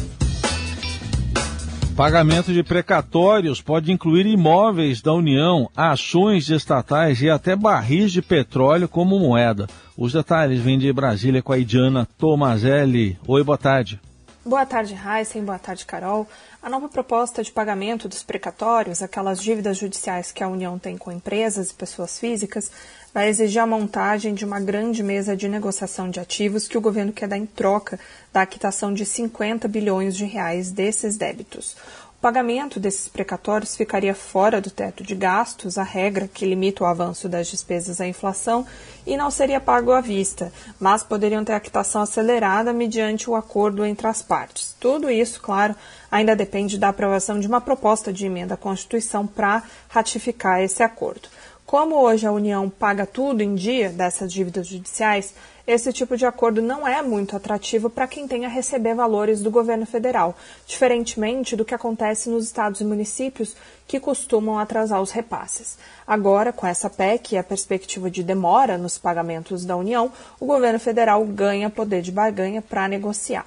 Pagamento 1.96 2.54
de 2.54 2.64
precatórios 2.64 3.62
pode 3.62 3.92
incluir 3.92 4.26
imóveis 4.26 5.02
da 5.02 5.14
União, 5.14 5.70
ações 5.76 6.50
estatais 6.50 7.22
e 7.22 7.30
até 7.30 7.58
barris 7.58 8.14
de 8.14 8.22
petróleo 8.22 8.88
como 8.88 9.20
moeda. 9.20 9.68
Os 9.98 10.14
detalhes 10.14 10.62
vêm 10.62 10.80
de 10.80 10.94
Brasília 10.94 11.42
com 11.42 11.52
a 11.52 11.58
Idiana 11.58 12.08
Tomazelli. 12.18 13.20
Oi, 13.28 13.44
boa 13.44 13.58
tarde. 13.58 14.00
Boa 14.46 14.66
tarde, 14.66 14.96
Heisen. 14.96 15.44
Boa 15.44 15.60
tarde, 15.60 15.86
Carol. 15.86 16.26
A 16.64 16.70
nova 16.70 16.88
proposta 16.88 17.44
de 17.44 17.52
pagamento 17.52 18.08
dos 18.08 18.24
precatórios, 18.24 19.02
aquelas 19.02 19.42
dívidas 19.42 19.78
judiciais 19.78 20.32
que 20.32 20.44
a 20.44 20.48
União 20.48 20.80
tem 20.80 20.98
com 20.98 21.12
empresas 21.12 21.70
e 21.70 21.74
pessoas 21.74 22.18
físicas, 22.18 22.72
vai 23.14 23.28
exigir 23.28 23.62
a 23.62 23.68
montagem 23.68 24.34
de 24.34 24.46
uma 24.46 24.60
grande 24.60 25.02
mesa 25.02 25.36
de 25.36 25.48
negociação 25.48 26.10
de 26.10 26.20
ativos 26.20 26.68
que 26.68 26.78
o 26.78 26.82
governo 26.82 27.12
quer 27.12 27.28
dar 27.28 27.38
em 27.38 27.46
troca 27.46 28.00
da 28.32 28.46
quitação 28.46 28.94
de 28.94 29.06
50 29.06 29.68
bilhões 29.68 30.16
de 30.16 30.26
reais 30.26 30.72
desses 30.72 31.18
débitos. 31.18 31.76
O 32.20 32.22
pagamento 32.22 32.82
desses 32.82 33.08
precatórios 33.08 33.78
ficaria 33.78 34.14
fora 34.14 34.60
do 34.60 34.70
teto 34.70 35.06
de 35.06 35.16
gastos, 35.16 35.78
a 35.78 35.84
regra 35.84 36.28
que 36.28 36.46
limita 36.46 36.84
o 36.84 36.86
avanço 36.86 37.30
das 37.30 37.48
despesas 37.48 38.02
à 38.02 38.06
inflação, 38.06 38.68
e 39.08 39.16
não 39.16 39.32
seria 39.32 39.62
pago 39.62 39.94
à 39.94 40.02
vista, 40.02 40.52
mas 40.78 41.02
poderiam 41.02 41.46
ter 41.46 41.54
a 41.54 41.62
quitação 41.62 42.02
acelerada 42.02 42.74
mediante 42.74 43.30
o 43.30 43.38
acordo 43.38 43.86
entre 43.86 44.06
as 44.06 44.22
partes. 44.22 44.76
Tudo 44.82 45.10
isso, 45.10 45.42
claro, 45.42 45.74
ainda 46.12 46.36
depende 46.36 46.78
da 46.78 46.90
aprovação 46.90 47.40
de 47.40 47.48
uma 47.48 47.62
proposta 47.62 48.12
de 48.12 48.26
emenda 48.26 48.56
à 48.56 48.58
Constituição 48.58 49.26
para 49.26 49.64
ratificar 49.88 50.62
esse 50.62 50.84
acordo. 50.84 51.30
Como 51.70 51.98
hoje 51.98 52.26
a 52.26 52.32
União 52.32 52.68
paga 52.68 53.06
tudo 53.06 53.42
em 53.42 53.54
dia 53.54 53.90
dessas 53.90 54.34
dívidas 54.34 54.66
judiciais, 54.66 55.36
esse 55.68 55.94
tipo 55.94 56.18
de 56.18 56.26
acordo 56.26 56.64
não 56.64 56.88
é 56.88 57.00
muito 57.04 57.36
atrativo 57.36 57.92
para 57.92 58.08
quem 58.08 58.28
tem 58.28 58.44
a 58.44 58.50
receber 58.50 58.96
valores 58.96 59.40
do 59.44 59.52
governo 59.52 59.86
federal, 59.86 60.36
diferentemente 60.66 61.56
do 61.56 61.64
que 61.64 61.76
acontece 61.76 62.28
nos 62.28 62.46
estados 62.46 62.82
e 62.82 62.84
municípios 62.84 63.56
que 63.88 64.00
costumam 64.00 64.58
atrasar 64.58 65.00
os 65.00 65.12
repasses. 65.12 65.78
Agora, 66.08 66.52
com 66.52 66.66
essa 66.66 66.90
PEC 66.90 67.36
e 67.36 67.38
a 67.38 67.44
perspectiva 67.44 68.10
de 68.10 68.24
demora 68.24 68.76
nos 68.76 68.98
pagamentos 68.98 69.64
da 69.64 69.78
União, 69.78 70.12
o 70.40 70.48
governo 70.48 70.80
federal 70.80 71.24
ganha 71.24 71.70
poder 71.70 72.02
de 72.02 72.12
barganha 72.12 72.64
para 72.64 72.88
negociar. 72.88 73.46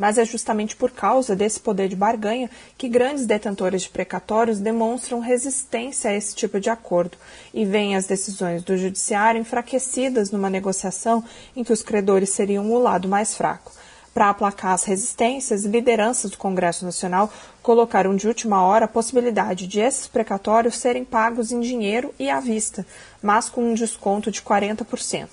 Mas 0.00 0.16
é 0.16 0.24
justamente 0.24 0.74
por 0.74 0.90
causa 0.90 1.36
desse 1.36 1.60
poder 1.60 1.86
de 1.86 1.94
barganha 1.94 2.48
que 2.78 2.88
grandes 2.88 3.26
detentores 3.26 3.82
de 3.82 3.90
precatórios 3.90 4.58
demonstram 4.58 5.20
resistência 5.20 6.10
a 6.10 6.14
esse 6.14 6.34
tipo 6.34 6.58
de 6.58 6.70
acordo 6.70 7.18
e 7.52 7.66
veem 7.66 7.94
as 7.94 8.06
decisões 8.06 8.62
do 8.62 8.78
judiciário 8.78 9.38
enfraquecidas 9.38 10.30
numa 10.30 10.48
negociação 10.48 11.22
em 11.54 11.62
que 11.62 11.72
os 11.72 11.82
credores 11.82 12.30
seriam 12.30 12.72
o 12.72 12.78
lado 12.78 13.06
mais 13.08 13.34
fraco. 13.34 13.72
Para 14.14 14.30
aplacar 14.30 14.72
as 14.72 14.84
resistências, 14.84 15.64
lideranças 15.64 16.30
do 16.30 16.38
Congresso 16.38 16.82
Nacional 16.82 17.30
colocaram 17.62 18.16
de 18.16 18.26
última 18.26 18.62
hora 18.62 18.86
a 18.86 18.88
possibilidade 18.88 19.66
de 19.66 19.80
esses 19.80 20.08
precatórios 20.08 20.78
serem 20.78 21.04
pagos 21.04 21.52
em 21.52 21.60
dinheiro 21.60 22.14
e 22.18 22.30
à 22.30 22.40
vista, 22.40 22.86
mas 23.22 23.50
com 23.50 23.70
um 23.70 23.74
desconto 23.74 24.30
de 24.30 24.40
40%. 24.40 25.28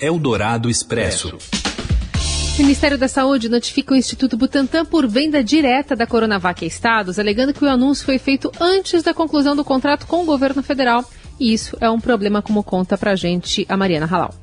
Eldorado 0.00 0.70
Expresso. 0.70 1.36
O 2.54 2.62
Ministério 2.62 2.98
da 2.98 3.08
Saúde 3.08 3.48
notifica 3.48 3.94
o 3.94 3.96
Instituto 3.96 4.36
Butantan 4.36 4.84
por 4.84 5.06
venda 5.08 5.42
direta 5.42 5.96
da 5.96 6.06
Coronavac 6.06 6.62
a 6.64 6.68
estados, 6.68 7.18
alegando 7.18 7.54
que 7.54 7.64
o 7.64 7.68
anúncio 7.68 8.04
foi 8.04 8.18
feito 8.18 8.52
antes 8.60 9.02
da 9.02 9.14
conclusão 9.14 9.56
do 9.56 9.64
contrato 9.64 10.06
com 10.06 10.22
o 10.22 10.26
governo 10.26 10.62
federal. 10.62 11.04
E 11.38 11.54
isso 11.54 11.76
é 11.80 11.88
um 11.88 11.98
problema, 11.98 12.42
como 12.42 12.62
conta 12.62 12.98
pra 12.98 13.16
gente 13.16 13.64
a 13.68 13.76
Mariana 13.76 14.06
Halal. 14.06 14.34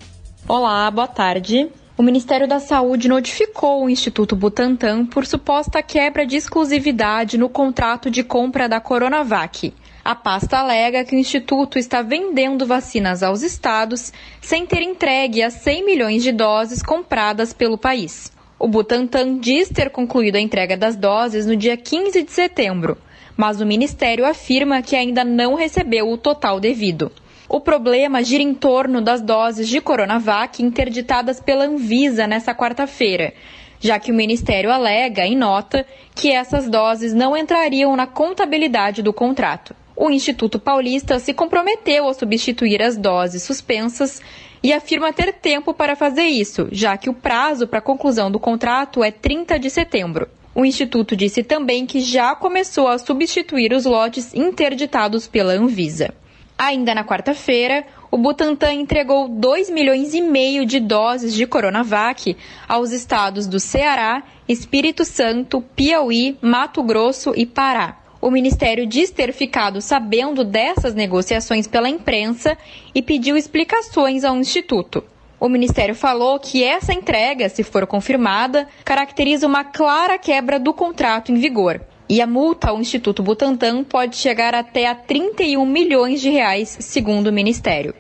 Olá, 0.48 0.90
boa 0.90 1.08
tarde. 1.08 1.70
O 1.98 2.04
Ministério 2.04 2.48
da 2.48 2.60
Saúde 2.60 3.08
notificou 3.08 3.84
o 3.84 3.90
Instituto 3.90 4.36
Butantan 4.36 5.06
por 5.06 5.26
suposta 5.26 5.82
quebra 5.82 6.26
de 6.26 6.36
exclusividade 6.36 7.38
no 7.38 7.50
contrato 7.50 8.10
de 8.10 8.24
compra 8.24 8.70
da 8.70 8.80
Coronavac. 8.80 9.74
A 10.08 10.16
pasta 10.16 10.60
alega 10.60 11.04
que 11.04 11.14
o 11.14 11.20
Instituto 11.20 11.78
está 11.78 12.02
vendendo 12.02 12.66
vacinas 12.66 13.22
aos 13.22 13.42
estados 13.42 14.14
sem 14.40 14.66
ter 14.66 14.82
entregue 14.82 15.44
as 15.44 15.56
100 15.56 15.86
milhões 15.86 16.24
de 16.24 16.32
doses 16.32 16.82
compradas 16.82 17.52
pelo 17.52 17.78
país. 17.78 18.32
O 18.58 18.70
Butantan 18.70 19.38
diz 19.38 19.68
ter 19.68 19.90
concluído 19.90 20.38
a 20.38 20.40
entrega 20.40 20.78
das 20.78 20.96
doses 20.96 21.46
no 21.46 21.58
dia 21.58 21.76
15 21.76 22.24
de 22.24 22.32
setembro, 22.32 22.98
mas 23.36 23.60
o 23.60 23.66
Ministério 23.66 24.26
afirma 24.26 24.82
que 24.82 24.96
ainda 24.96 25.26
não 25.26 25.56
recebeu 25.56 26.10
o 26.10 26.18
total 26.18 26.58
devido. 26.62 27.12
O 27.50 27.60
problema 27.60 28.24
gira 28.24 28.42
em 28.42 28.54
torno 28.54 29.02
das 29.02 29.22
doses 29.22 29.68
de 29.68 29.82
Coronavac 29.82 30.64
interditadas 30.64 31.42
pela 31.42 31.66
Anvisa 31.66 32.26
nesta 32.26 32.56
quarta-feira, 32.56 33.34
já 33.78 34.00
que 34.00 34.14
o 34.14 34.16
Ministério 34.16 34.72
alega, 34.72 35.26
em 35.26 35.36
nota, 35.36 35.86
que 36.16 36.32
essas 36.32 36.70
doses 36.70 37.14
não 37.14 37.36
entrariam 37.36 37.94
na 37.94 38.08
contabilidade 38.08 39.02
do 39.02 39.12
contrato 39.12 39.76
o 39.98 40.12
Instituto 40.12 40.60
Paulista 40.60 41.18
se 41.18 41.34
comprometeu 41.34 42.08
a 42.08 42.14
substituir 42.14 42.84
as 42.84 42.96
doses 42.96 43.42
suspensas 43.42 44.22
e 44.62 44.72
afirma 44.72 45.12
ter 45.12 45.34
tempo 45.34 45.74
para 45.74 45.96
fazer 45.96 46.26
isso, 46.26 46.68
já 46.72 46.96
que 46.96 47.10
o 47.10 47.14
prazo 47.14 47.68
para 47.68 47.80
a 47.80 47.82
conclusão 47.82 48.30
do 48.30 48.40
contrato 48.40 49.04
é 49.04 49.10
30 49.10 49.58
de 49.58 49.72
setembro. 49.72 50.30
O 50.54 50.64
Instituto 50.64 51.16
disse 51.16 51.42
também 51.42 51.88
que 51.88 52.00
já 52.00 52.36
começou 52.36 52.88
a 52.88 53.00
substituir 53.00 53.74
os 53.74 53.86
lotes 53.86 54.36
interditados 54.36 55.28
pela 55.28 55.54
Anvisa. 55.54 56.14
Ainda 56.56 56.94
na 56.94 57.04
quarta-feira, 57.04 57.84
o 58.12 58.18
Butantan 58.18 58.74
entregou 58.74 59.28
2 59.28 59.70
milhões 59.72 60.14
e 60.14 60.22
meio 60.22 60.66
de 60.66 60.80
doses 60.80 61.34
de 61.34 61.46
Coronavac 61.48 62.38
aos 62.68 62.92
estados 62.92 63.48
do 63.48 63.60
Ceará, 63.60 64.24
Espírito 64.48 65.04
Santo, 65.04 65.62
Piauí, 65.76 66.38
Mato 66.42 66.84
Grosso 66.84 67.34
e 67.36 67.46
Pará. 67.46 68.07
O 68.22 68.32
Ministério 68.32 68.86
diz 68.86 69.12
ter 69.12 69.32
ficado 69.32 69.82
sabendo 69.82 70.44
dessas 70.44 70.94
negociações 70.96 71.68
pela 71.68 71.90
imprensa 71.90 72.58
e 72.94 73.02
pediu 73.02 73.38
explicações 73.38 74.24
ao 74.24 74.36
Instituto. 74.38 75.04
O 75.40 75.48
Ministério 75.48 75.94
falou 75.94 76.40
que 76.40 76.64
essa 76.64 76.94
entrega, 76.94 77.48
se 77.48 77.64
for 77.64 77.86
confirmada, 77.86 78.68
caracteriza 78.84 79.46
uma 79.46 79.64
clara 79.64 80.18
quebra 80.18 80.60
do 80.60 80.74
contrato 80.74 81.32
em 81.32 81.36
vigor. 81.36 81.80
E 82.10 82.22
a 82.22 82.26
multa 82.26 82.70
ao 82.70 82.80
Instituto 82.80 83.22
Butantan 83.22 83.84
pode 83.84 84.16
chegar 84.16 84.56
até 84.56 84.88
a 84.88 84.96
31 84.96 85.64
milhões 85.66 86.22
de 86.22 86.30
reais, 86.30 86.78
segundo 86.80 87.28
o 87.28 87.34
Ministério. 87.34 87.94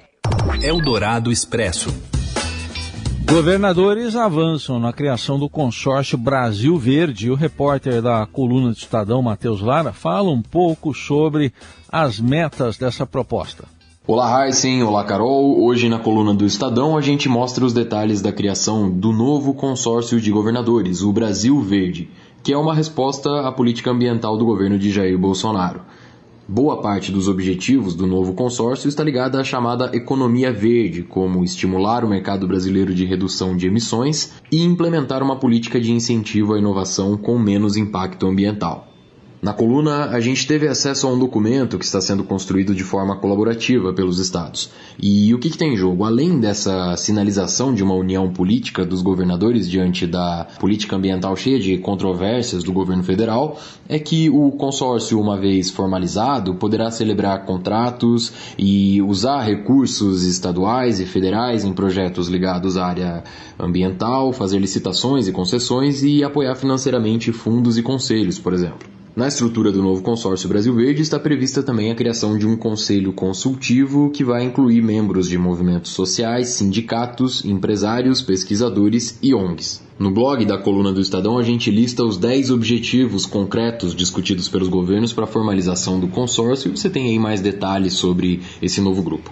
Eldorado 0.63 1.31
Expresso. 1.31 2.16
Governadores 3.29 4.15
avançam 4.15 4.79
na 4.79 4.93
criação 4.93 5.37
do 5.37 5.49
consórcio 5.49 6.17
Brasil 6.17 6.77
Verde. 6.77 7.29
O 7.29 7.35
repórter 7.35 8.01
da 8.01 8.25
coluna 8.25 8.67
do 8.67 8.77
Estadão, 8.77 9.21
Matheus 9.21 9.61
Lara, 9.61 9.91
fala 9.91 10.31
um 10.31 10.41
pouco 10.41 10.93
sobre 10.93 11.51
as 11.91 12.21
metas 12.21 12.77
dessa 12.77 13.05
proposta. 13.05 13.65
Olá, 14.07 14.45
Heisen. 14.45 14.81
Olá, 14.81 15.03
Carol. 15.03 15.61
Hoje 15.61 15.89
na 15.89 15.99
coluna 15.99 16.33
do 16.33 16.45
Estadão 16.45 16.97
a 16.97 17.01
gente 17.01 17.27
mostra 17.27 17.65
os 17.65 17.73
detalhes 17.73 18.21
da 18.21 18.31
criação 18.31 18.89
do 18.89 19.11
novo 19.11 19.53
consórcio 19.53 20.21
de 20.21 20.31
governadores, 20.31 21.01
o 21.01 21.11
Brasil 21.11 21.59
Verde, 21.59 22.09
que 22.41 22.53
é 22.53 22.57
uma 22.57 22.73
resposta 22.73 23.41
à 23.41 23.51
política 23.51 23.91
ambiental 23.91 24.37
do 24.37 24.45
governo 24.45 24.79
de 24.79 24.89
Jair 24.89 25.19
Bolsonaro. 25.19 25.81
Boa 26.49 26.81
parte 26.81 27.11
dos 27.11 27.27
objetivos 27.27 27.93
do 27.93 28.07
novo 28.07 28.33
consórcio 28.33 28.87
está 28.87 29.03
ligada 29.03 29.37
à 29.37 29.43
chamada 29.43 29.93
economia 29.93 30.49
verde, 30.49 31.03
como 31.03 31.43
estimular 31.43 32.05
o 32.05 32.07
mercado 32.07 32.47
brasileiro 32.47 32.95
de 32.95 33.03
redução 33.03 33.53
de 33.57 33.67
emissões 33.67 34.31
e 34.49 34.63
implementar 34.63 35.21
uma 35.21 35.37
política 35.37 35.77
de 35.77 35.91
incentivo 35.91 36.53
à 36.53 36.57
inovação 36.57 37.17
com 37.17 37.37
menos 37.37 37.75
impacto 37.75 38.25
ambiental. 38.25 38.87
Na 39.39 39.53
coluna, 39.53 40.05
a 40.05 40.19
gente 40.19 40.47
teve 40.47 40.67
acesso 40.67 41.05
a 41.05 41.11
um 41.11 41.19
documento 41.19 41.77
que 41.77 41.85
está 41.85 42.01
sendo 42.01 42.23
construído 42.23 42.73
de 42.73 42.83
forma 42.83 43.15
colaborativa 43.17 43.93
pelos 43.93 44.17
estados. 44.17 44.71
E 44.99 45.31
o 45.31 45.37
que, 45.37 45.51
que, 45.51 45.57
tem 45.57 45.73
em 45.73 45.77
jogo? 45.77 46.03
Além 46.03 46.39
dessa 46.39 46.97
sinalização 46.97 47.71
de 47.71 47.83
uma 47.83 47.93
união 47.93 48.33
política 48.33 48.83
dos 48.83 49.03
governadores 49.03 49.69
diante 49.69 50.07
da 50.07 50.47
política 50.59 50.95
ambiental 50.95 51.35
cheia 51.35 51.59
de 51.59 51.77
controvérsias 51.77 52.63
do 52.63 52.73
governo 52.73 53.03
federal, 53.03 53.59
é 53.87 53.99
que 53.99 54.27
o 54.27 54.49
consórcio, 54.53 55.21
uma 55.21 55.37
vez 55.37 55.69
formalizado, 55.69 56.55
poderá 56.55 56.89
celebrar 56.89 57.45
contratos 57.45 58.33
e 58.57 59.03
usar 59.03 59.43
recursos 59.43 60.23
estaduais 60.23 60.99
e 60.99 61.05
federais 61.05 61.63
em 61.63 61.73
projetos 61.73 62.27
ligados 62.27 62.75
à 62.75 62.87
área 62.87 63.23
ambiental, 63.59 64.33
fazer 64.33 64.57
licitações 64.57 65.27
e 65.27 65.31
concessões 65.31 66.01
e 66.01 66.23
apoiar 66.23 66.55
financeiramente 66.55 67.31
fundos 67.31 67.77
e 67.77 67.83
conselhos, 67.83 68.39
por 68.39 68.51
exemplo. 68.51 68.97
Na 69.17 69.27
estrutura 69.27 69.71
do 69.71 69.81
novo 69.81 70.03
consórcio 70.03 70.47
Brasil 70.47 70.75
Verde 70.75 71.01
está 71.01 71.19
prevista 71.19 71.63
também 71.63 71.89
a 71.89 71.95
criação 71.95 72.37
de 72.37 72.45
um 72.45 72.55
conselho 72.55 73.11
consultivo 73.11 74.11
que 74.11 74.23
vai 74.23 74.43
incluir 74.43 74.79
membros 74.79 75.27
de 75.27 75.39
movimentos 75.39 75.89
sociais, 75.89 76.49
sindicatos, 76.49 77.43
empresários, 77.43 78.21
pesquisadores 78.21 79.17
e 79.19 79.33
ONGs. 79.33 79.81
No 79.97 80.11
blog 80.11 80.45
da 80.45 80.59
coluna 80.59 80.93
do 80.93 81.01
Estadão, 81.01 81.39
a 81.39 81.41
gente 81.41 81.71
lista 81.71 82.03
os 82.03 82.15
10 82.15 82.51
objetivos 82.51 83.25
concretos 83.25 83.95
discutidos 83.95 84.47
pelos 84.47 84.67
governos 84.67 85.13
para 85.13 85.23
a 85.23 85.27
formalização 85.27 85.99
do 85.99 86.07
consórcio 86.07 86.69
você 86.69 86.87
tem 86.87 87.09
aí 87.09 87.17
mais 87.17 87.41
detalhes 87.41 87.93
sobre 87.93 88.41
esse 88.61 88.79
novo 88.79 89.01
grupo. 89.01 89.31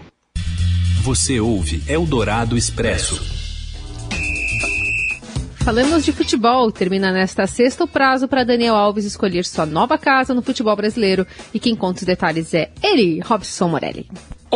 Você 1.03 1.39
ouve 1.39 1.83
Eldorado 1.87 2.57
Expresso. 2.57 3.34
Falamos 5.65 6.05
de 6.05 6.11
futebol. 6.11 6.71
Termina 6.71 7.11
nesta 7.11 7.47
sexta 7.47 7.85
o 7.85 7.87
prazo 7.87 8.27
para 8.27 8.43
Daniel 8.43 8.75
Alves 8.75 9.03
escolher 9.03 9.43
sua 9.43 9.65
nova 9.65 9.97
casa 9.97 10.31
no 10.31 10.43
futebol 10.43 10.75
brasileiro. 10.75 11.25
E 11.51 11.59
quem 11.59 11.75
conta 11.75 12.01
os 12.01 12.05
detalhes 12.05 12.53
é 12.53 12.69
ele, 12.83 13.19
Robson 13.21 13.69
Morelli. 13.69 14.07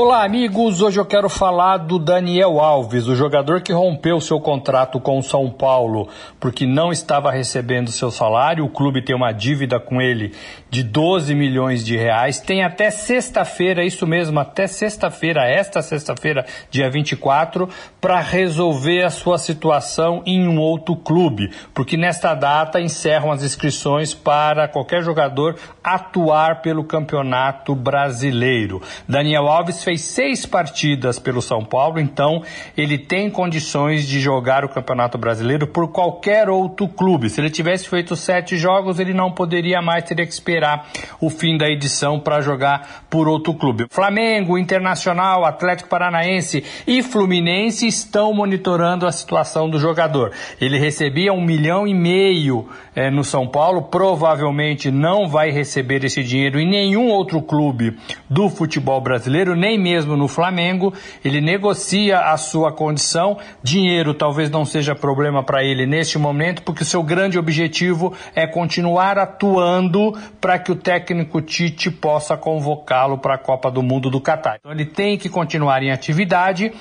Olá, 0.01 0.23
amigos. 0.23 0.81
Hoje 0.81 0.97
eu 0.97 1.05
quero 1.05 1.27
falar 1.27 1.75
do 1.75 1.99
Daniel 1.99 2.61
Alves, 2.61 3.05
o 3.09 3.15
jogador 3.17 3.61
que 3.61 3.73
rompeu 3.73 4.21
seu 4.21 4.39
contrato 4.39 4.97
com 4.97 5.19
o 5.19 5.21
São 5.21 5.51
Paulo 5.51 6.07
porque 6.39 6.65
não 6.65 6.89
estava 6.89 7.29
recebendo 7.29 7.91
seu 7.91 8.09
salário. 8.09 8.63
O 8.63 8.69
clube 8.69 9.03
tem 9.03 9.13
uma 9.13 9.33
dívida 9.33 9.77
com 9.77 10.01
ele 10.01 10.33
de 10.69 10.83
12 10.83 11.35
milhões 11.35 11.83
de 11.83 11.97
reais. 11.97 12.39
Tem 12.39 12.63
até 12.63 12.89
sexta-feira, 12.89 13.83
isso 13.83 14.07
mesmo, 14.07 14.39
até 14.39 14.67
sexta-feira, 14.67 15.45
esta 15.45 15.81
sexta-feira, 15.81 16.45
dia 16.71 16.89
24, 16.89 17.67
para 17.99 18.21
resolver 18.21 19.03
a 19.03 19.09
sua 19.09 19.37
situação 19.37 20.23
em 20.25 20.47
um 20.47 20.59
outro 20.59 20.95
clube, 20.95 21.51
porque 21.73 21.97
nesta 21.97 22.33
data 22.33 22.79
encerram 22.79 23.33
as 23.33 23.43
inscrições 23.43 24.13
para 24.13 24.69
qualquer 24.69 25.03
jogador 25.03 25.57
atuar 25.83 26.61
pelo 26.61 26.85
Campeonato 26.85 27.75
Brasileiro. 27.75 28.81
Daniel 29.05 29.47
Alves 29.47 29.83
fez 29.89 30.01
seis 30.01 30.45
partidas 30.45 31.17
pelo 31.17 31.41
São 31.41 31.65
Paulo, 31.65 31.99
então 31.99 32.43
ele 32.77 32.97
tem 32.97 33.29
condições 33.29 34.07
de 34.07 34.19
jogar 34.19 34.63
o 34.63 34.69
Campeonato 34.69 35.17
Brasileiro 35.17 35.65
por 35.65 35.91
qualquer 35.91 36.47
outro 36.47 36.87
clube. 36.87 37.29
Se 37.29 37.41
ele 37.41 37.49
tivesse 37.49 37.89
feito 37.89 38.15
sete 38.15 38.55
jogos, 38.55 38.99
ele 38.99 39.15
não 39.15 39.31
poderia 39.31 39.81
mais, 39.81 40.03
teria 40.03 40.27
que 40.27 40.33
esperar 40.33 40.87
o 41.19 41.29
fim 41.29 41.57
da 41.57 41.67
edição 41.67 42.19
para 42.19 42.41
jogar 42.41 43.05
por 43.09 43.27
outro 43.27 43.53
clube. 43.55 43.87
Flamengo, 43.89 44.59
Internacional, 44.59 45.43
Atlético 45.43 45.89
Paranaense 45.89 46.63
e 46.85 47.01
Fluminense 47.01 47.87
estão 47.87 48.31
monitorando 48.31 49.07
a 49.07 49.11
situação 49.11 49.67
do 49.67 49.79
jogador. 49.79 50.31
Ele 50.61 50.77
recebia 50.77 51.33
um 51.33 51.43
milhão 51.43 51.87
e 51.87 51.95
meio 51.95 52.69
é, 52.95 53.09
no 53.09 53.23
São 53.23 53.47
Paulo, 53.47 53.83
provavelmente 53.83 54.91
não 54.91 55.27
vai 55.27 55.49
receber 55.49 56.03
esse 56.03 56.23
dinheiro 56.23 56.59
em 56.59 56.69
nenhum 56.69 57.07
outro 57.07 57.41
clube 57.41 57.97
do 58.29 58.49
futebol 58.49 58.99
brasileiro, 59.01 59.55
nem 59.55 59.68
mesmo 59.77 60.15
no 60.15 60.27
Flamengo. 60.27 60.93
Ele 61.23 61.41
negocia 61.41 62.19
a 62.19 62.37
sua 62.37 62.71
condição. 62.71 63.37
Dinheiro 63.61 64.13
talvez 64.13 64.49
não 64.49 64.65
seja 64.65 64.95
problema 64.95 65.43
para 65.43 65.63
ele 65.63 65.85
neste 65.85 66.17
momento, 66.17 66.63
porque 66.63 66.83
o 66.83 66.85
seu 66.85 67.03
grande 67.03 67.37
objetivo 67.37 68.13
é 68.35 68.47
continuar 68.47 69.17
atuando 69.17 70.17
para 70.39 70.57
que 70.57 70.71
o 70.71 70.75
técnico 70.75 71.41
Tite 71.41 71.91
possa 71.91 72.37
convocá-lo 72.37 73.17
para 73.17 73.35
a 73.35 73.37
Copa 73.37 73.69
do 73.69 73.83
Mundo 73.83 74.09
do 74.09 74.21
Catar. 74.21 74.57
Então 74.59 74.71
ele 74.71 74.85
tem 74.85 75.17
que 75.17 75.29
continuar 75.29 75.83
em 75.83 75.91
atividade 75.91 76.71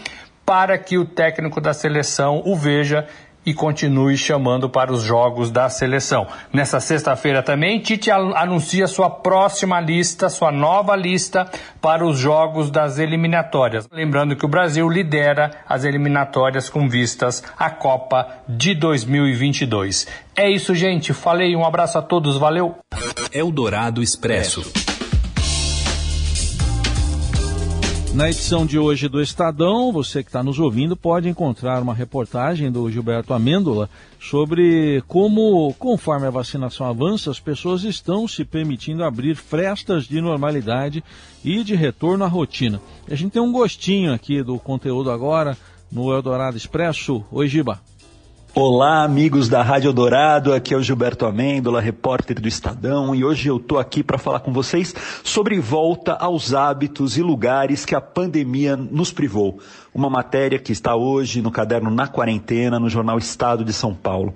para 0.49 0.78
que 0.78 0.97
o 0.97 1.04
técnico 1.04 1.61
da 1.61 1.75
seleção 1.75 2.42
o 2.42 2.57
veja 2.57 3.07
e 3.45 3.54
continue 3.54 4.16
chamando 4.16 4.68
para 4.68 4.92
os 4.92 5.02
jogos 5.02 5.50
da 5.50 5.68
seleção. 5.68 6.26
Nessa 6.52 6.80
sexta-feira 6.80 7.42
também, 7.42 7.80
Tite 7.80 8.11
anuncia 8.11 8.87
sua 8.87 9.09
próxima 9.09 9.80
lista, 9.80 10.28
sua 10.28 10.52
nova 10.52 10.95
lista 10.95 11.50
para 11.80 12.07
os 12.07 12.18
jogos 12.18 12.71
das 12.71 12.99
eliminatórias. 12.99 13.88
Lembrando 13.90 14.37
que 14.37 14.45
o 14.45 14.49
Brasil 14.49 14.88
lidera 14.88 15.50
as 15.68 15.85
eliminatórias 15.85 16.68
com 16.68 16.88
vistas 16.88 17.42
à 17.59 17.71
Copa 17.71 18.28
de 18.49 18.75
2022. 18.75 20.07
É 20.37 20.50
isso, 20.50 20.75
gente. 20.75 21.12
Falei, 21.12 21.57
um 21.57 21.64
abraço 21.64 21.99
a 21.99 22.02
todos, 22.02 22.37
valeu. 22.37 22.76
Eldorado 23.33 24.02
Expresso. 24.02 24.88
Na 28.15 28.29
edição 28.29 28.65
de 28.65 28.79
hoje 28.79 29.07
do 29.07 29.21
Estadão, 29.21 29.93
você 29.93 30.23
que 30.23 30.31
está 30.31 30.43
nos 30.43 30.59
ouvindo 30.59 30.97
pode 30.97 31.29
encontrar 31.29 31.83
uma 31.83 31.95
reportagem 31.95 32.73
do 32.73 32.91
Gilberto 32.91 33.35
Amêndola 33.35 33.88
sobre 34.19 35.03
como, 35.07 35.73
conforme 35.75 36.27
a 36.27 36.31
vacinação 36.31 36.88
avança, 36.88 37.31
as 37.31 37.38
pessoas 37.38 37.85
estão 37.85 38.27
se 38.27 38.45
permitindo 38.45 39.05
abrir 39.05 39.37
frestas 39.37 40.05
de 40.05 40.21
normalidade 40.21 41.05
e 41.45 41.62
de 41.62 41.75
retorno 41.75 42.25
à 42.25 42.29
rotina. 42.29 42.81
A 43.09 43.15
gente 43.15 43.33
tem 43.33 43.43
um 43.43 43.53
gostinho 43.53 44.12
aqui 44.12 44.43
do 44.43 44.59
conteúdo 44.59 45.11
agora 45.11 45.57
no 45.93 46.12
Eldorado 46.12 46.57
Expresso. 46.57 47.23
Oi, 47.31 47.47
Giba. 47.47 47.81
Olá, 48.61 49.05
amigos 49.05 49.49
da 49.49 49.62
Rádio 49.62 49.93
Dourado, 49.93 50.53
aqui 50.53 50.75
é 50.75 50.77
o 50.77 50.83
Gilberto 50.83 51.25
Amêndola, 51.25 51.81
repórter 51.81 52.41
do 52.41 52.49
Estadão, 52.49 53.15
e 53.15 53.25
hoje 53.25 53.47
eu 53.47 53.59
estou 53.59 53.79
aqui 53.79 54.03
para 54.03 54.19
falar 54.19 54.41
com 54.41 54.53
vocês 54.53 54.93
sobre 55.23 55.61
volta 55.61 56.15
aos 56.15 56.53
hábitos 56.53 57.17
e 57.17 57.23
lugares 57.23 57.85
que 57.85 57.95
a 57.95 58.00
pandemia 58.00 58.77
nos 58.77 59.12
privou 59.12 59.61
uma 59.99 60.09
matéria 60.09 60.59
que 60.59 60.71
está 60.71 60.95
hoje 60.95 61.43
no 61.43 61.50
caderno 61.50 61.90
Na 61.90 62.07
Quarentena, 62.07 62.78
no 62.78 62.88
jornal 62.88 63.19
Estado 63.19 63.64
de 63.64 63.73
São 63.73 63.93
Paulo. 63.93 64.33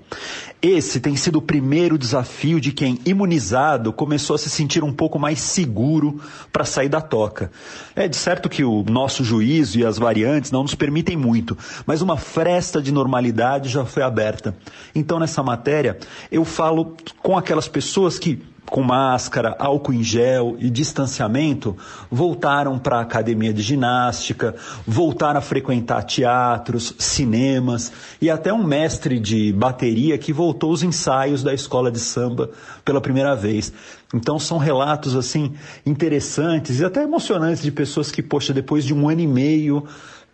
Esse 0.61 1.01
tem 1.01 1.17
sido 1.17 1.37
o 1.37 1.43
primeiro 1.43 1.97
desafio 1.97 2.61
de 2.61 2.73
quem, 2.73 2.99
imunizado, 3.07 3.93
começou 3.93 4.35
a 4.35 4.39
se 4.39 4.51
sentir 4.51 4.83
um 4.83 4.93
pouco 4.93 5.19
mais 5.19 5.41
seguro 5.41 6.21
para 6.53 6.65
sair 6.65 6.89
da 6.89 7.01
toca. 7.01 7.51
É 7.95 8.09
de 8.09 8.17
certo 8.17 8.49
que 8.49 8.65
o 8.65 8.83
nosso 8.83 9.23
juízo 9.23 9.79
e 9.79 9.87
as 9.87 9.99
variantes 9.99 10.51
não 10.51 10.63
nos 10.63 10.75
permitem 10.75 11.17
muito, 11.17 11.57
mas 11.87 12.03
uma 12.03 12.17
fresta 12.17 12.83
de 12.83 12.93
normalidade 12.93 13.69
já 13.69 13.85
foi 13.85 14.03
aberta. 14.03 14.57
Então, 14.95 15.19
nessa 15.19 15.43
matéria, 15.43 15.97
eu 16.31 16.45
falo 16.45 16.97
com 17.23 17.39
aquelas 17.39 17.69
pessoas 17.69 18.19
que 18.19 18.43
com 18.67 18.83
máscara, 18.83 19.55
álcool 19.59 19.93
em 19.93 20.03
gel 20.03 20.57
e 20.59 20.71
distanciamento, 20.71 21.77
voltaram 22.11 22.79
para 22.79 22.99
a 22.99 23.03
academia 23.03 23.53
de 23.53 23.61
ginástica, 23.61 24.55
voltaram 24.87 25.39
a 25.39 25.43
frequentar 25.43 26.03
teatros, 26.05 26.95
cinemas 26.99 27.93
e 28.21 28.31
até 28.31 28.53
um 28.53 28.65
mestre 28.65 29.19
de 29.19 29.53
bateria 29.53 30.17
que 30.17 30.33
voltou 30.33 30.71
aos 30.71 30.83
ensaios 30.83 31.43
da 31.43 31.53
escola 31.53 31.91
de 31.91 32.01
samba 32.01 32.51
pela 32.85 33.01
primeira 33.01 33.37
vez. 33.37 33.73
Então 34.15 34.39
são 34.39 34.59
relatos 34.59 35.17
assim 35.17 35.55
interessantes 35.85 36.81
e 36.81 36.85
até 36.85 37.03
emocionantes 37.03 37.63
de 37.63 37.71
pessoas 37.71 38.11
que, 38.11 38.23
poxa, 38.23 38.53
depois 38.53 38.85
de 38.85 38.95
um 38.95 39.09
ano 39.09 39.21
e 39.21 39.27
meio 39.27 39.87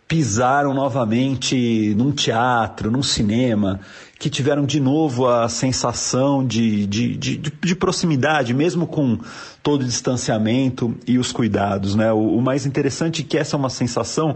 pisaram 0.09 0.73
novamente 0.73 1.93
num 1.95 2.11
teatro, 2.11 2.89
num 2.89 3.03
cinema, 3.03 3.79
que 4.17 4.27
tiveram 4.27 4.65
de 4.65 4.79
novo 4.79 5.27
a 5.27 5.47
sensação 5.47 6.45
de, 6.45 6.87
de, 6.87 7.15
de, 7.15 7.37
de 7.37 7.75
proximidade, 7.75 8.51
mesmo 8.51 8.87
com 8.87 9.19
todo 9.61 9.83
o 9.83 9.85
distanciamento 9.85 10.97
e 11.05 11.19
os 11.19 11.31
cuidados. 11.31 11.93
Né? 11.93 12.11
O, 12.11 12.37
o, 12.37 12.41
mais 12.41 12.65
interessante 12.65 13.21
é 13.21 13.25
que 13.25 13.37
essa 13.37 13.55
é 13.55 13.59
uma 13.59 13.69
sensação 13.69 14.35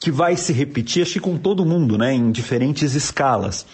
que 0.00 0.12
vai 0.12 0.36
se 0.36 0.52
repetir, 0.52 1.02
acho 1.02 1.14
que 1.14 1.20
com 1.20 1.36
todo 1.36 1.66
mundo, 1.66 1.98
né? 1.98 2.14
em 2.14 2.30
diferentes 2.30 2.94
escalas. 2.94 3.66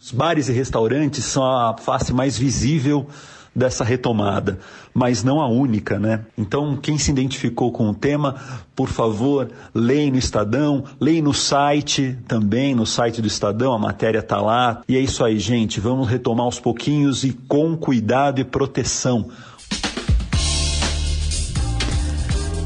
Os 0.00 0.10
bares 0.10 0.48
e 0.48 0.52
restaurantes 0.52 1.24
são 1.24 1.44
a 1.44 1.78
face 1.78 2.12
mais 2.12 2.36
visível 2.36 3.06
dessa 3.54 3.84
retomada, 3.84 4.58
mas 4.94 5.24
não 5.24 5.40
a 5.40 5.48
única, 5.48 5.98
né? 5.98 6.24
Então, 6.36 6.76
quem 6.76 6.98
se 6.98 7.10
identificou 7.10 7.72
com 7.72 7.88
o 7.88 7.94
tema, 7.94 8.36
por 8.74 8.88
favor, 8.88 9.50
leia 9.74 10.10
no 10.10 10.18
Estadão, 10.18 10.84
leia 11.00 11.22
no 11.22 11.34
site 11.34 12.16
também, 12.26 12.74
no 12.74 12.86
site 12.86 13.20
do 13.20 13.26
Estadão, 13.26 13.72
a 13.72 13.78
matéria 13.78 14.22
tá 14.22 14.40
lá. 14.40 14.82
E 14.88 14.96
é 14.96 15.00
isso 15.00 15.24
aí, 15.24 15.38
gente, 15.38 15.80
vamos 15.80 16.08
retomar 16.08 16.44
aos 16.46 16.60
pouquinhos 16.60 17.24
e 17.24 17.32
com 17.32 17.76
cuidado 17.76 18.40
e 18.40 18.44
proteção. 18.44 19.28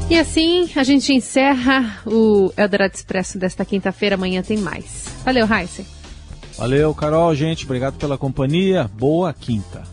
E 0.09 0.17
assim 0.17 0.69
a 0.75 0.83
gente 0.83 1.13
encerra 1.13 2.01
o 2.05 2.53
Eldorado 2.55 2.93
Expresso 2.93 3.39
desta 3.39 3.65
quinta-feira. 3.65 4.15
Amanhã 4.15 4.43
tem 4.43 4.57
mais. 4.57 5.05
Valeu, 5.25 5.47
Heisen. 5.51 5.85
Valeu, 6.57 6.93
Carol, 6.93 7.33
gente. 7.33 7.65
Obrigado 7.65 7.95
pela 7.95 8.17
companhia. 8.17 8.89
Boa 8.93 9.33
quinta. 9.33 9.92